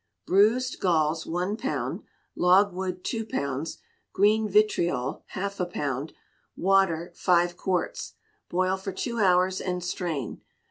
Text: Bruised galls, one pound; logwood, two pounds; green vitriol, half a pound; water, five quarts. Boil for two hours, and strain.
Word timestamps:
Bruised 0.25 0.79
galls, 0.79 1.27
one 1.27 1.55
pound; 1.55 2.01
logwood, 2.35 3.03
two 3.03 3.23
pounds; 3.23 3.77
green 4.13 4.49
vitriol, 4.49 5.21
half 5.27 5.59
a 5.59 5.65
pound; 5.67 6.13
water, 6.57 7.11
five 7.13 7.55
quarts. 7.55 8.13
Boil 8.49 8.77
for 8.77 8.93
two 8.93 9.19
hours, 9.19 9.61
and 9.61 9.83
strain. 9.83 10.41